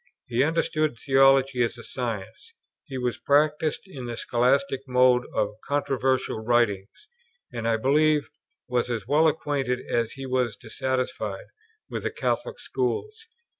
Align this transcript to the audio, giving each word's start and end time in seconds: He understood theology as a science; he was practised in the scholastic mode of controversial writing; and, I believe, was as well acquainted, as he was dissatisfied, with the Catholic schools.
He 0.25 0.41
understood 0.43 0.97
theology 0.97 1.61
as 1.61 1.77
a 1.77 1.83
science; 1.83 2.53
he 2.85 2.97
was 2.97 3.19
practised 3.19 3.81
in 3.85 4.07
the 4.07 4.17
scholastic 4.17 4.81
mode 4.87 5.27
of 5.35 5.61
controversial 5.63 6.39
writing; 6.43 6.87
and, 7.53 7.67
I 7.67 7.77
believe, 7.77 8.27
was 8.67 8.89
as 8.89 9.05
well 9.05 9.27
acquainted, 9.27 9.77
as 9.87 10.13
he 10.13 10.25
was 10.25 10.55
dissatisfied, 10.55 11.45
with 11.87 12.01
the 12.01 12.09
Catholic 12.09 12.57
schools. 12.57 13.27